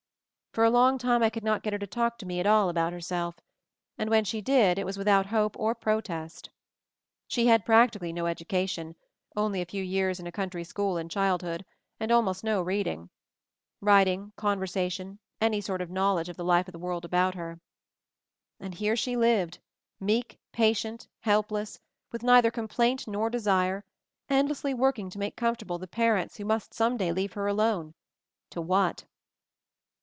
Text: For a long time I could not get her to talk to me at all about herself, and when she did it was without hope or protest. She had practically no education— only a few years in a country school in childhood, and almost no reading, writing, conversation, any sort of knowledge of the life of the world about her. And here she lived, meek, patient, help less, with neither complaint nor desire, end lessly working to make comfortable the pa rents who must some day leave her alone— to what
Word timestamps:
For 0.53 0.65
a 0.65 0.69
long 0.69 0.97
time 0.97 1.23
I 1.23 1.29
could 1.29 1.45
not 1.45 1.63
get 1.63 1.71
her 1.71 1.79
to 1.79 1.87
talk 1.87 2.17
to 2.17 2.25
me 2.25 2.41
at 2.41 2.45
all 2.45 2.67
about 2.67 2.91
herself, 2.91 3.39
and 3.97 4.09
when 4.09 4.25
she 4.25 4.41
did 4.41 4.77
it 4.77 4.85
was 4.85 4.97
without 4.97 5.27
hope 5.27 5.55
or 5.57 5.73
protest. 5.73 6.49
She 7.29 7.47
had 7.47 7.63
practically 7.65 8.11
no 8.11 8.25
education— 8.25 8.97
only 9.43 9.61
a 9.61 9.65
few 9.65 9.81
years 9.81 10.19
in 10.19 10.27
a 10.27 10.31
country 10.33 10.65
school 10.65 10.97
in 10.97 11.07
childhood, 11.07 11.63
and 12.01 12.11
almost 12.11 12.43
no 12.43 12.61
reading, 12.61 13.09
writing, 13.79 14.33
conversation, 14.35 15.19
any 15.39 15.61
sort 15.61 15.79
of 15.79 15.89
knowledge 15.89 16.27
of 16.27 16.35
the 16.35 16.43
life 16.43 16.67
of 16.67 16.73
the 16.73 16.79
world 16.79 17.05
about 17.05 17.35
her. 17.35 17.61
And 18.59 18.75
here 18.75 18.97
she 18.97 19.15
lived, 19.15 19.59
meek, 20.01 20.37
patient, 20.51 21.07
help 21.21 21.49
less, 21.53 21.79
with 22.11 22.23
neither 22.23 22.51
complaint 22.51 23.07
nor 23.07 23.29
desire, 23.29 23.85
end 24.29 24.49
lessly 24.49 24.75
working 24.75 25.09
to 25.11 25.17
make 25.19 25.37
comfortable 25.37 25.77
the 25.77 25.87
pa 25.87 26.09
rents 26.09 26.35
who 26.35 26.43
must 26.43 26.73
some 26.73 26.97
day 26.97 27.13
leave 27.13 27.31
her 27.31 27.47
alone— 27.47 27.93
to 28.51 28.59
what 28.59 29.05